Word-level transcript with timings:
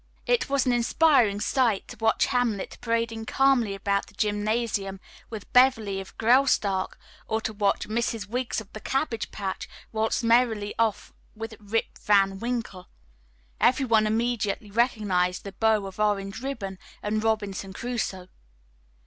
It 0.25 0.49
was 0.49 0.65
an 0.65 0.71
inspiring 0.73 1.39
sight 1.39 1.87
to 1.89 1.97
watch 1.99 2.25
"Hamlet" 2.25 2.79
parading 2.81 3.27
calmly 3.27 3.75
about 3.75 4.07
the 4.07 4.15
gymnasium 4.15 4.99
with 5.29 5.53
"Beverly 5.53 6.01
of 6.01 6.17
Graustark," 6.17 6.97
or 7.27 7.39
to 7.41 7.53
watch 7.53 7.87
"Mrs. 7.87 8.27
Wiggs 8.27 8.59
of 8.59 8.73
the 8.73 8.79
Cabbage 8.79 9.29
Patch" 9.29 9.69
waltz 9.91 10.23
merrily 10.23 10.73
off 10.79 11.13
with 11.35 11.53
"Rip 11.59 11.99
Van 11.99 12.39
Winkle." 12.39 12.87
Every 13.59 13.85
one 13.85 14.07
immediately 14.07 14.71
recognized 14.71 15.43
"The 15.43 15.51
Bow 15.51 15.85
of 15.85 15.99
Orange 15.99 16.41
Ribbon" 16.41 16.79
and 17.03 17.23
"Robinson 17.23 17.71
Crusoe." 17.71 18.27